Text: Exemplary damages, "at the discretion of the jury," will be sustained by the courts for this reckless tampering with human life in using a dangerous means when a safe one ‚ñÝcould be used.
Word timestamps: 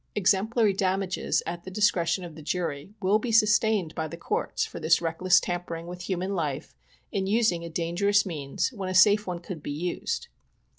Exemplary 0.15 0.73
damages, 0.73 1.43
"at 1.45 1.63
the 1.63 1.69
discretion 1.69 2.23
of 2.23 2.33
the 2.33 2.41
jury," 2.41 2.95
will 3.03 3.19
be 3.19 3.31
sustained 3.31 3.93
by 3.93 4.07
the 4.07 4.17
courts 4.17 4.65
for 4.65 4.79
this 4.79 4.99
reckless 4.99 5.39
tampering 5.39 5.85
with 5.85 6.09
human 6.09 6.33
life 6.33 6.73
in 7.11 7.27
using 7.27 7.63
a 7.63 7.69
dangerous 7.69 8.25
means 8.25 8.73
when 8.73 8.89
a 8.89 8.95
safe 8.95 9.27
one 9.27 9.37
‚ñÝcould 9.37 9.61
be 9.61 9.69
used. 9.69 10.27